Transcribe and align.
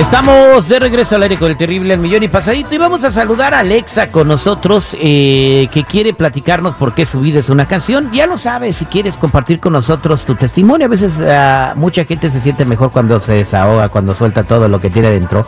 Estamos 0.00 0.66
de 0.66 0.80
regreso 0.80 1.16
al 1.16 1.24
aire 1.24 1.36
con 1.36 1.50
el 1.50 1.58
terrible 1.58 1.94
Millón 1.98 2.22
y 2.22 2.28
Pasadito 2.28 2.74
y 2.74 2.78
vamos 2.78 3.04
a 3.04 3.12
saludar 3.12 3.52
a 3.52 3.58
Alexa 3.58 4.10
con 4.10 4.28
nosotros 4.28 4.96
eh, 4.98 5.68
que 5.70 5.84
quiere 5.84 6.14
platicarnos 6.14 6.74
por 6.74 6.94
qué 6.94 7.04
su 7.04 7.20
vida 7.20 7.38
es 7.38 7.50
una 7.50 7.68
canción. 7.68 8.10
Ya 8.10 8.26
lo 8.26 8.38
sabes, 8.38 8.78
si 8.78 8.86
quieres 8.86 9.18
compartir 9.18 9.60
con 9.60 9.74
nosotros 9.74 10.24
tu 10.24 10.36
testimonio, 10.36 10.86
a 10.86 10.88
veces 10.88 11.18
uh, 11.20 11.78
mucha 11.78 12.06
gente 12.06 12.30
se 12.30 12.40
siente 12.40 12.64
mejor 12.64 12.92
cuando 12.92 13.20
se 13.20 13.34
desahoga, 13.34 13.90
cuando 13.90 14.14
suelta 14.14 14.42
todo 14.44 14.68
lo 14.68 14.80
que 14.80 14.88
tiene 14.88 15.10
dentro. 15.10 15.46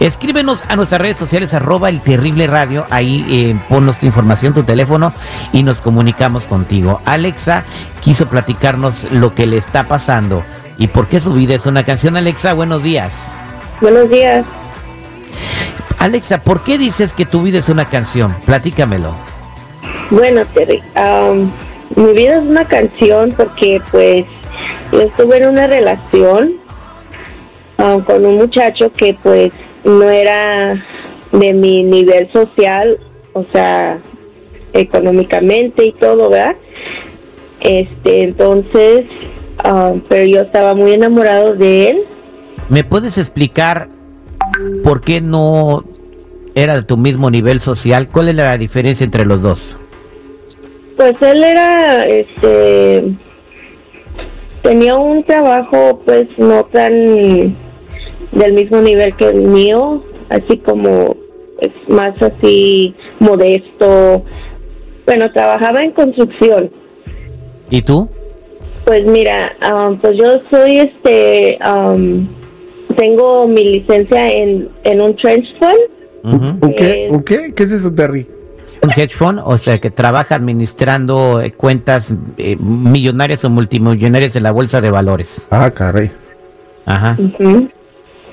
Escríbenos 0.00 0.62
a 0.66 0.76
nuestras 0.76 1.02
redes 1.02 1.18
sociales 1.18 1.52
arroba 1.52 1.90
el 1.90 2.00
terrible 2.00 2.46
radio, 2.46 2.86
ahí 2.88 3.26
eh, 3.28 3.60
ponnos 3.68 3.98
tu 3.98 4.06
información, 4.06 4.54
tu 4.54 4.62
teléfono 4.62 5.12
y 5.52 5.62
nos 5.62 5.82
comunicamos 5.82 6.46
contigo. 6.46 7.02
Alexa 7.04 7.64
quiso 8.00 8.26
platicarnos 8.28 9.04
lo 9.12 9.34
que 9.34 9.46
le 9.46 9.58
está 9.58 9.86
pasando 9.86 10.42
y 10.78 10.88
por 10.88 11.06
qué 11.06 11.20
su 11.20 11.34
vida 11.34 11.54
es 11.54 11.66
una 11.66 11.84
canción. 11.84 12.16
Alexa, 12.16 12.54
buenos 12.54 12.82
días. 12.82 13.14
Buenos 13.80 14.10
días. 14.10 14.44
Alexa, 15.98 16.42
¿por 16.42 16.64
qué 16.64 16.76
dices 16.76 17.14
que 17.14 17.24
tu 17.24 17.42
vida 17.42 17.58
es 17.58 17.70
una 17.70 17.86
canción? 17.86 18.36
Platícamelo. 18.44 19.14
Bueno, 20.10 20.42
Terry, 20.52 20.82
um, 20.96 21.50
mi 21.96 22.12
vida 22.12 22.38
es 22.38 22.42
una 22.42 22.66
canción 22.66 23.32
porque 23.32 23.80
pues 23.90 24.24
yo 24.92 25.00
estuve 25.00 25.38
en 25.38 25.48
una 25.48 25.66
relación 25.66 26.56
um, 27.78 28.02
con 28.02 28.26
un 28.26 28.36
muchacho 28.36 28.92
que 28.92 29.16
pues 29.22 29.50
no 29.84 30.02
era 30.10 30.74
de 31.32 31.52
mi 31.54 31.82
nivel 31.82 32.30
social, 32.32 32.98
o 33.32 33.46
sea, 33.52 33.98
económicamente 34.74 35.86
y 35.86 35.92
todo, 35.92 36.28
¿verdad? 36.28 36.56
Este, 37.60 38.24
entonces, 38.24 39.06
um, 39.64 40.02
pero 40.08 40.26
yo 40.26 40.40
estaba 40.42 40.74
muy 40.74 40.92
enamorado 40.92 41.54
de 41.54 41.90
él 41.90 42.04
¿Me 42.70 42.84
puedes 42.84 43.18
explicar 43.18 43.88
por 44.84 45.00
qué 45.00 45.20
no 45.20 45.82
era 46.54 46.76
de 46.76 46.84
tu 46.84 46.96
mismo 46.96 47.28
nivel 47.28 47.58
social? 47.58 48.08
¿Cuál 48.08 48.28
es 48.28 48.36
la 48.36 48.56
diferencia 48.56 49.02
entre 49.02 49.26
los 49.26 49.42
dos? 49.42 49.76
Pues 50.96 51.14
él 51.20 51.42
era, 51.42 52.04
este, 52.04 53.16
tenía 54.62 54.94
un 54.94 55.24
trabajo 55.24 56.00
pues 56.04 56.28
no 56.38 56.64
tan 56.66 57.56
del 58.30 58.52
mismo 58.54 58.80
nivel 58.80 59.16
que 59.16 59.30
el 59.30 59.42
mío, 59.42 60.04
así 60.28 60.56
como 60.58 61.16
es 61.60 61.72
pues, 61.86 61.88
más 61.88 62.14
así 62.22 62.94
modesto. 63.18 64.24
Bueno, 65.06 65.32
trabajaba 65.32 65.82
en 65.82 65.90
construcción. 65.90 66.70
¿Y 67.68 67.82
tú? 67.82 68.08
Pues 68.84 69.04
mira, 69.06 69.56
um, 69.72 69.98
pues 69.98 70.16
yo 70.16 70.40
soy 70.52 70.78
este 70.78 71.58
um, 71.66 72.28
tengo 73.00 73.48
mi 73.48 73.64
licencia 73.64 74.30
en, 74.30 74.68
en 74.84 75.00
un 75.00 75.16
trench 75.16 75.46
fund. 75.58 76.60
¿Un, 76.62 76.74
qué? 76.74 77.08
¿Un 77.10 77.22
qué? 77.22 77.54
¿Qué 77.54 77.62
es 77.62 77.72
eso, 77.72 77.90
Terry? 77.90 78.26
Un 78.82 78.90
hedge 78.90 79.14
fund, 79.14 79.40
o 79.42 79.56
sea, 79.56 79.78
que 79.78 79.90
trabaja 79.90 80.34
administrando 80.34 81.40
eh, 81.40 81.52
cuentas 81.52 82.12
eh, 82.36 82.56
millonarias 82.60 83.42
o 83.44 83.50
multimillonarias 83.50 84.36
en 84.36 84.42
la 84.42 84.52
bolsa 84.52 84.82
de 84.82 84.90
valores. 84.90 85.46
Ah, 85.50 85.70
caray. 85.70 86.10
Ajá. 86.84 87.16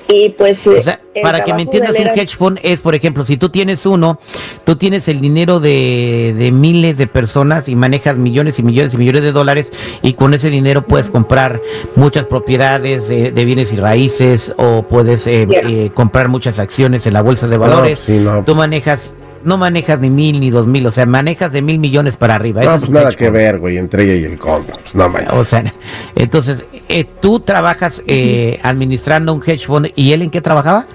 Y 0.08 0.30
pues... 0.30 0.58
O 0.66 0.82
sea, 0.82 1.00
para 1.22 1.44
que 1.44 1.52
me 1.52 1.62
entiendas, 1.62 1.96
un 1.98 2.06
hedge 2.08 2.36
fund 2.36 2.58
es, 2.62 2.80
por 2.80 2.94
ejemplo, 2.94 3.24
si 3.24 3.36
tú 3.36 3.48
tienes 3.48 3.84
uno, 3.86 4.20
tú 4.64 4.76
tienes 4.76 5.08
el 5.08 5.20
dinero 5.20 5.60
de, 5.60 6.34
de, 6.36 6.52
miles 6.52 6.96
de 6.96 7.06
personas 7.06 7.68
y 7.68 7.74
manejas 7.74 8.16
millones 8.16 8.58
y 8.58 8.62
millones 8.62 8.94
y 8.94 8.96
millones 8.96 9.22
de 9.22 9.32
dólares 9.32 9.72
y 10.02 10.14
con 10.14 10.32
ese 10.34 10.50
dinero 10.50 10.86
puedes 10.86 11.10
comprar 11.10 11.60
muchas 11.96 12.26
propiedades 12.26 13.08
de, 13.08 13.32
de 13.32 13.44
bienes 13.44 13.72
y 13.72 13.76
raíces 13.76 14.54
o 14.56 14.82
puedes 14.82 15.26
eh, 15.26 15.46
eh, 15.50 15.90
comprar 15.92 16.28
muchas 16.28 16.58
acciones 16.58 17.06
en 17.06 17.14
la 17.14 17.22
bolsa 17.22 17.48
de 17.48 17.58
valores. 17.58 17.98
No, 18.00 18.14
sí, 18.14 18.20
no. 18.20 18.44
Tú 18.44 18.54
manejas 18.54 19.12
no 19.44 19.56
manejas 19.56 20.00
ni 20.00 20.10
mil 20.10 20.40
ni 20.40 20.50
dos 20.50 20.66
mil, 20.66 20.86
o 20.86 20.90
sea, 20.90 21.06
manejas 21.06 21.52
de 21.52 21.62
mil 21.62 21.78
millones 21.78 22.16
para 22.16 22.34
arriba. 22.34 22.62
No, 22.62 22.70
pues 22.70 22.90
nada 22.90 23.10
que 23.12 23.30
ver, 23.30 23.58
güey, 23.58 23.78
entre 23.78 24.04
ella 24.04 24.14
y 24.14 24.24
el 24.32 24.38
compra. 24.38 24.76
Pues 24.76 24.94
no, 24.94 25.12
o 25.38 25.44
sea, 25.44 25.72
entonces, 26.14 26.64
eh, 26.88 27.04
tú 27.20 27.40
trabajas 27.40 28.02
eh, 28.06 28.58
administrando 28.62 29.32
un 29.34 29.42
hedge 29.44 29.66
fund 29.66 29.90
y 29.94 30.12
él 30.12 30.22
en 30.22 30.30
qué 30.30 30.40
trabajaba? 30.40 30.86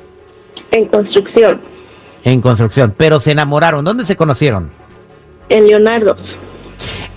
En 0.71 0.87
construcción. 0.87 1.61
En 2.23 2.41
construcción, 2.41 2.93
pero 2.95 3.19
se 3.19 3.31
enamoraron. 3.31 3.83
¿Dónde 3.83 4.05
se 4.05 4.15
conocieron? 4.15 4.71
En 5.49 5.67
Leonardo. 5.67 6.15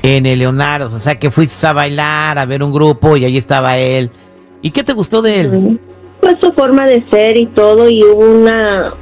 En 0.03 0.27
el 0.27 0.41
Leonardo, 0.41 0.95
o 0.95 1.01
sea 1.01 1.19
que 1.19 1.31
fuiste 1.31 1.67
a 1.67 1.73
bailar, 1.73 2.39
a 2.39 2.45
ver 2.45 2.63
un 2.63 2.73
grupo 2.73 3.17
y 3.17 3.25
ahí 3.25 3.39
estaba 3.39 3.79
él. 3.79 4.11
¿Y 4.63 4.71
qué 4.71 4.85
te 4.85 4.93
gustó 4.93 5.23
de 5.23 5.41
él? 5.41 5.81
Pues 6.21 6.35
su 6.41 6.53
forma 6.53 6.85
de 6.87 7.05
ser 7.11 7.37
y 7.37 7.47
todo, 7.47 7.89
y 7.89 8.03
hubo 8.03 8.27
una, 8.27 8.95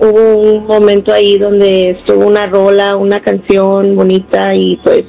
hubo 0.00 0.36
un 0.36 0.66
momento 0.66 1.12
ahí 1.12 1.38
donde 1.38 1.90
estuvo 1.90 2.26
una 2.26 2.46
rola, 2.46 2.96
una 2.96 3.20
canción 3.20 3.96
bonita 3.96 4.54
y 4.54 4.76
pues 4.82 5.02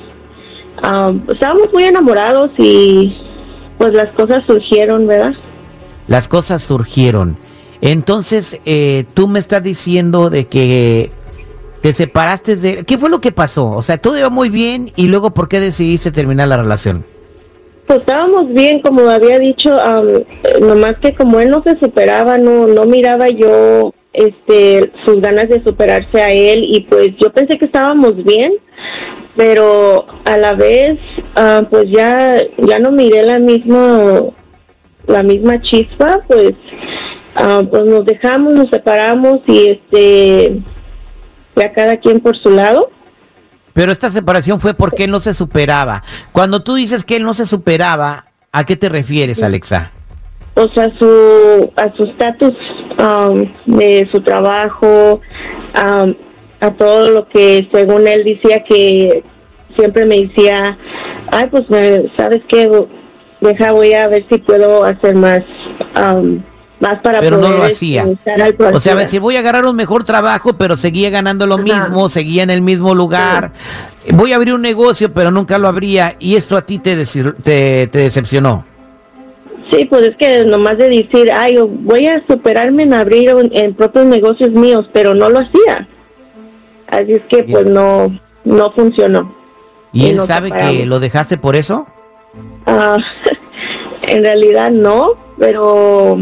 um, 0.84 1.22
estábamos 1.32 1.68
muy 1.74 1.84
enamorados 1.84 2.52
y 2.58 3.16
pues 3.78 3.94
las 3.94 4.14
cosas 4.14 4.40
surgieron, 4.46 5.08
¿verdad? 5.08 5.34
Las 6.08 6.28
cosas 6.28 6.64
surgieron. 6.64 7.38
Entonces, 7.82 8.60
eh, 8.66 9.06
tú 9.14 9.28
me 9.28 9.40
estás 9.40 9.64
diciendo 9.64 10.30
de 10.30 10.48
que 10.48 11.12
te 11.82 11.94
separaste 11.94 12.58
de... 12.58 12.84
¿Qué 12.84 12.98
fue 12.98 13.10
lo 13.10 13.22
que 13.22 13.32
pasó? 13.32 13.72
O 13.72 13.82
sea, 13.82 13.98
todo 13.98 14.18
iba 14.18 14.30
muy 14.30 14.50
bien 14.50 14.92
y 14.96 15.08
luego, 15.08 15.32
¿por 15.32 15.48
qué 15.48 15.60
decidiste 15.60 16.12
terminar 16.12 16.50
la 16.50 16.58
relación? 16.58 17.06
Pues 17.88 18.00
estábamos 18.02 18.54
bien, 18.54 18.82
como 18.82 19.10
había 19.10 19.40
dicho, 19.40 19.70
um, 19.72 20.68
nomás 20.68 20.96
que 21.02 21.16
como 21.16 21.40
él 21.40 21.50
no 21.50 21.64
se 21.64 21.80
superaba, 21.80 22.38
no, 22.38 22.68
no 22.68 22.86
miraba 22.86 23.28
yo 23.30 23.94
este 24.14 24.92
sus 25.06 25.22
ganas 25.22 25.50
de 25.50 25.64
superarse 25.64 26.22
a 26.22 26.32
él 26.32 26.64
y 26.64 26.82
pues 26.82 27.12
yo 27.20 27.32
pensé 27.32 27.58
que 27.58 27.66
estábamos 27.66 28.24
bien 28.24 28.54
pero 29.36 30.08
a 30.26 30.38
la 30.38 30.56
vez 30.56 31.00
uh, 31.38 31.64
pues 31.70 31.86
ya 31.92 32.38
ya 32.58 32.80
no 32.80 32.92
miré 32.92 33.24
la 33.24 33.40
misma 33.40 34.22
la 35.08 35.24
misma 35.24 35.62
chispa 35.62 36.22
pues 36.28 36.54
uh, 37.36 37.66
pues 37.70 37.86
nos 37.86 38.06
dejamos 38.06 38.54
nos 38.54 38.70
separamos 38.70 39.42
y 39.48 39.70
este 39.70 40.60
ya 41.56 41.74
cada 41.74 41.98
quien 41.98 42.22
por 42.22 42.38
su 42.42 42.52
lado. 42.52 42.90
Pero 43.74 43.92
esta 43.92 44.10
separación 44.10 44.62
fue 44.62 44.74
porque 44.74 45.04
él 45.04 45.12
no 45.12 45.20
se 45.20 45.34
superaba. 45.34 46.04
Cuando 46.32 46.64
tú 46.64 46.76
dices 46.76 47.04
que 47.04 47.18
él 47.18 47.24
no 47.24 47.34
se 47.34 47.46
superaba 47.46 48.28
a 48.52 48.64
qué 48.64 48.78
te 48.78 48.88
refieres 48.88 49.44
Alexa 49.44 49.92
o 50.60 50.68
sea 50.74 50.92
su 50.98 51.72
a 51.78 51.96
su 51.96 52.04
estatus 52.04 52.54
Um, 53.00 53.46
de 53.66 54.10
su 54.12 54.20
trabajo, 54.20 55.22
um, 55.74 56.14
a 56.60 56.72
todo 56.72 57.10
lo 57.10 57.30
que 57.30 57.70
según 57.72 58.06
él 58.06 58.26
decía 58.26 58.62
que 58.68 59.24
siempre 59.78 60.06
me 60.06 60.24
decía, 60.24 60.78
ay, 61.32 61.48
pues, 61.50 61.64
¿sabes 62.18 62.42
qué? 62.50 62.70
Deja, 63.40 63.72
voy 63.72 63.94
a 63.94 64.08
ver 64.08 64.26
si 64.30 64.40
puedo 64.40 64.84
hacer 64.84 65.16
más. 65.16 65.40
Um, 65.96 66.44
más 66.82 67.00
para 67.02 67.20
pero 67.20 67.38
no 67.38 67.54
lo 67.54 67.64
hacía. 67.64 68.06
O 68.74 68.80
sea, 68.80 68.94
a 68.94 68.96
ver, 68.96 69.08
si 69.08 69.20
voy 69.20 69.38
a 69.38 69.40
agarrar 69.40 69.66
un 69.66 69.76
mejor 69.76 70.04
trabajo, 70.04 70.54
pero 70.54 70.76
seguía 70.76 71.10
ganando 71.10 71.46
lo 71.48 71.58
mismo, 71.58 72.10
seguía 72.10 72.44
en 72.44 72.50
el 72.50 72.62
mismo 72.62 72.96
lugar. 72.96 73.52
Voy 74.14 74.34
a 74.34 74.38
abrir 74.38 74.54
un 74.54 74.62
negocio, 74.62 75.14
pero 75.14 75.32
nunca 75.32 75.58
lo 75.58 75.68
abría. 75.68 76.16
Y 76.20 76.36
esto 76.36 76.58
a 76.58 76.62
ti 76.62 76.80
te, 76.80 76.96
te, 77.44 77.88
te 77.88 78.00
decepcionó. 78.00 78.66
Sí, 79.72 79.86
pues 79.86 80.04
es 80.04 80.16
que 80.18 80.46
nomás 80.46 80.78
de 80.78 80.90
decir, 80.90 81.30
ay, 81.34 81.56
voy 81.60 82.08
a 82.08 82.24
superarme 82.28 82.84
en 82.84 82.94
abrir 82.94 83.30
en 83.52 83.76
propios 83.76 84.06
negocios 84.06 84.52
míos, 84.52 84.90
pero 84.94 85.14
no 85.14 85.30
lo 85.30 85.40
hacía. 85.40 85.88
Así 86.88 87.14
es 87.14 87.22
que 87.30 87.44
pues 87.44 87.66
no 87.66 88.12
no 88.46 88.72
funcionó. 88.72 89.34
¿Y 89.92 90.08
él 90.08 90.20
sabe 90.22 90.52
que 90.52 90.86
lo 90.86 91.00
dejaste 91.00 91.38
por 91.38 91.56
eso? 91.56 91.88
Ah, 92.66 92.98
en 94.04 94.24
realidad 94.24 94.72
no, 94.72 95.14
pero 95.38 96.18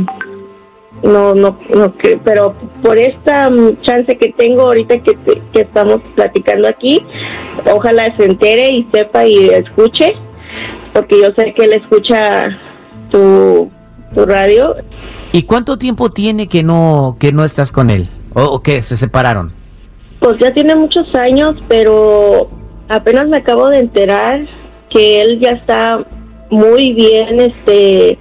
no, 1.03 1.35
no, 1.35 1.59
no, 1.73 1.93
pero 2.23 2.55
por 2.81 2.97
esta 2.97 3.49
chance 3.81 4.17
que 4.17 4.33
tengo 4.37 4.63
ahorita 4.63 4.99
que, 4.99 5.17
que 5.53 5.61
estamos 5.61 6.01
platicando 6.15 6.67
aquí, 6.67 7.05
ojalá 7.71 8.15
se 8.17 8.25
entere 8.25 8.71
y 8.71 8.87
sepa 8.93 9.25
y 9.25 9.49
escuche, 9.49 10.13
porque 10.93 11.19
yo 11.21 11.27
sé 11.35 11.53
que 11.53 11.65
él 11.65 11.73
escucha 11.73 12.47
tu, 13.09 13.69
tu 14.13 14.25
radio. 14.25 14.75
¿Y 15.31 15.43
cuánto 15.43 15.77
tiempo 15.77 16.09
tiene 16.09 16.47
que 16.47 16.63
no 16.63 17.17
que 17.19 17.31
no 17.31 17.43
estás 17.43 17.71
con 17.71 17.89
él 17.89 18.07
o, 18.33 18.61
que 18.61 18.81
se 18.81 18.97
separaron? 18.97 19.51
Pues 20.19 20.35
ya 20.41 20.53
tiene 20.53 20.75
muchos 20.75 21.07
años, 21.15 21.55
pero 21.67 22.49
apenas 22.89 23.27
me 23.27 23.37
acabo 23.37 23.69
de 23.69 23.79
enterar 23.79 24.47
que 24.89 25.21
él 25.21 25.39
ya 25.39 25.49
está 25.49 26.05
muy 26.49 26.93
bien, 26.93 27.39
este, 27.41 28.17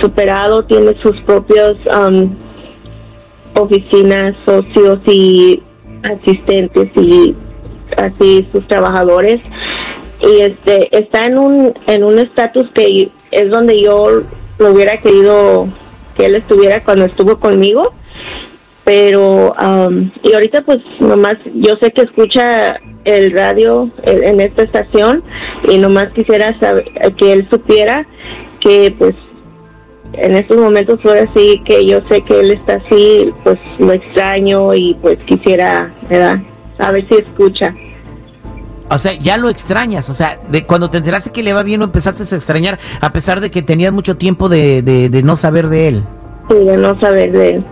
superado, 0.00 0.64
tiene 0.64 0.94
sus 1.02 1.18
propios 1.22 1.76
um, 1.86 2.34
oficinas, 3.54 4.36
socios 4.46 5.00
y 5.06 5.62
asistentes 6.02 6.88
y 6.96 7.34
así 7.96 8.46
sus 8.52 8.66
trabajadores 8.68 9.40
y 10.22 10.40
este 10.40 10.96
está 10.96 11.26
en 11.26 11.38
un 11.38 11.74
en 11.86 12.04
un 12.04 12.18
estatus 12.18 12.68
que 12.74 13.10
es 13.30 13.50
donde 13.50 13.80
yo 13.80 14.22
lo 14.58 14.72
hubiera 14.72 15.00
querido 15.00 15.68
que 16.16 16.26
él 16.26 16.34
estuviera 16.34 16.84
cuando 16.84 17.06
estuvo 17.06 17.38
conmigo 17.38 17.94
pero 18.84 19.52
um, 19.52 20.10
y 20.22 20.32
ahorita 20.32 20.62
pues 20.62 20.78
nomás 20.98 21.34
yo 21.54 21.76
sé 21.80 21.90
que 21.92 22.02
escucha 22.02 22.78
el 23.04 23.32
radio 23.32 23.90
en 24.02 24.40
esta 24.40 24.62
estación 24.62 25.22
y 25.68 25.78
nomás 25.78 26.08
quisiera 26.08 26.58
saber 26.60 26.84
que 27.16 27.32
él 27.32 27.48
supiera 27.50 28.06
que 28.60 28.94
pues 28.98 29.14
en 30.12 30.36
estos 30.36 30.58
momentos 30.58 30.98
fue 31.02 31.20
así 31.20 31.62
que 31.64 31.86
yo 31.86 32.00
sé 32.10 32.20
que 32.22 32.40
él 32.40 32.50
está 32.50 32.74
así 32.74 33.32
pues 33.44 33.58
lo 33.78 33.92
extraño 33.92 34.74
y 34.74 34.94
pues 35.00 35.18
quisiera 35.26 35.94
verdad 36.08 36.40
a 36.78 36.90
ver 36.90 37.06
si 37.08 37.16
escucha 37.16 37.74
o 38.90 38.98
sea, 38.98 39.12
ya 39.14 39.36
lo 39.36 39.48
extrañas, 39.48 40.10
o 40.10 40.14
sea, 40.14 40.40
de 40.48 40.64
cuando 40.66 40.90
te 40.90 40.98
enteraste 40.98 41.30
que 41.30 41.44
le 41.44 41.52
va 41.52 41.62
bien, 41.62 41.80
o 41.80 41.84
empezaste 41.84 42.22
a 42.22 42.36
extrañar, 42.36 42.78
a 43.00 43.12
pesar 43.12 43.40
de 43.40 43.50
que 43.50 43.62
tenías 43.62 43.92
mucho 43.92 44.16
tiempo 44.16 44.48
de, 44.48 44.82
de, 44.82 45.22
no 45.22 45.36
saber 45.36 45.68
de 45.68 45.88
él. 45.88 46.02
Sí, 46.48 46.56
de 46.56 46.76
no 46.76 46.98
saber 46.98 47.30
de 47.30 47.50
él. 47.50 47.64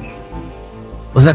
O 1.15 1.21
sea, 1.21 1.35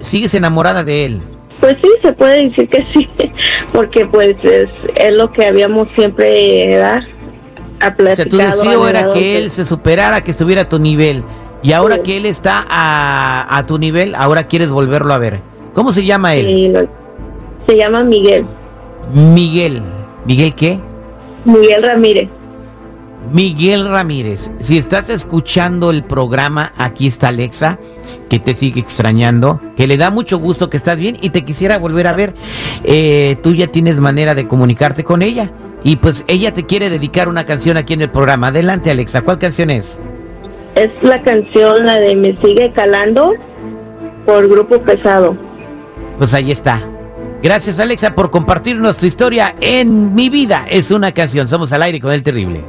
sigues 0.00 0.34
enamorada 0.34 0.84
de 0.84 1.06
él. 1.06 1.22
Pues 1.60 1.76
sí, 1.82 1.88
se 2.02 2.12
puede 2.12 2.48
decir 2.48 2.68
que 2.68 2.84
sí, 2.92 3.08
porque 3.72 4.04
pues 4.06 4.34
es, 4.42 4.68
es 4.96 5.12
lo 5.12 5.32
que 5.32 5.46
habíamos 5.46 5.88
siempre 5.96 6.76
dar 6.76 7.02
platicado. 7.96 8.12
O 8.12 8.16
sea, 8.16 8.24
tu 8.26 8.36
deseo 8.36 8.88
era 8.88 9.10
que 9.10 9.38
él 9.38 9.50
se 9.50 9.64
superara, 9.64 10.22
que 10.22 10.30
estuviera 10.30 10.62
a 10.62 10.68
tu 10.68 10.78
nivel. 10.78 11.22
Y 11.62 11.72
ahora 11.72 12.02
que 12.02 12.18
él 12.18 12.26
está 12.26 12.66
a, 12.68 13.56
a, 13.56 13.64
tu 13.64 13.78
nivel, 13.78 14.14
ahora 14.14 14.46
quieres 14.46 14.68
volverlo 14.68 15.14
a 15.14 15.18
ver. 15.18 15.40
¿Cómo 15.72 15.92
se 15.92 16.04
llama 16.04 16.34
él? 16.34 16.46
Sí, 16.46 16.72
se 17.66 17.78
llama 17.78 18.04
Miguel. 18.04 18.44
Miguel. 19.12 19.82
¿Miguel 20.26 20.54
qué? 20.54 20.78
Miguel 21.44 21.82
Ramírez. 21.82 22.28
Miguel 23.32 23.88
Ramírez, 23.88 24.50
si 24.60 24.76
estás 24.76 25.08
escuchando 25.08 25.90
el 25.90 26.04
programa, 26.04 26.72
aquí 26.76 27.06
está 27.06 27.28
Alexa, 27.28 27.78
que 28.28 28.38
te 28.38 28.52
sigue 28.54 28.80
extrañando, 28.80 29.60
que 29.76 29.86
le 29.86 29.96
da 29.96 30.10
mucho 30.10 30.38
gusto 30.38 30.68
que 30.68 30.76
estás 30.76 30.98
bien 30.98 31.16
y 31.20 31.30
te 31.30 31.42
quisiera 31.42 31.78
volver 31.78 32.06
a 32.06 32.12
ver. 32.12 32.34
Eh, 32.84 33.36
tú 33.42 33.54
ya 33.54 33.68
tienes 33.68 33.98
manera 33.98 34.34
de 34.34 34.46
comunicarte 34.46 35.04
con 35.04 35.22
ella 35.22 35.50
y 35.82 35.96
pues 35.96 36.24
ella 36.28 36.52
te 36.52 36.64
quiere 36.64 36.90
dedicar 36.90 37.28
una 37.28 37.44
canción 37.44 37.76
aquí 37.76 37.94
en 37.94 38.02
el 38.02 38.10
programa. 38.10 38.48
Adelante 38.48 38.90
Alexa, 38.90 39.22
¿cuál 39.22 39.38
canción 39.38 39.70
es? 39.70 39.98
Es 40.74 40.90
la 41.02 41.22
canción, 41.22 41.86
la 41.86 41.98
de 41.98 42.16
Me 42.16 42.38
sigue 42.42 42.72
calando 42.74 43.32
por 44.26 44.48
Grupo 44.48 44.80
Pesado. 44.82 45.36
Pues 46.18 46.34
ahí 46.34 46.50
está. 46.52 46.82
Gracias 47.44 47.78
Alexa 47.78 48.14
por 48.14 48.30
compartir 48.30 48.76
nuestra 48.76 49.06
historia 49.06 49.54
en 49.60 50.14
Mi 50.14 50.30
vida 50.30 50.64
es 50.66 50.90
una 50.90 51.12
canción. 51.12 51.46
Somos 51.46 51.70
al 51.72 51.82
aire 51.82 52.00
con 52.00 52.10
el 52.10 52.22
terrible. 52.22 52.64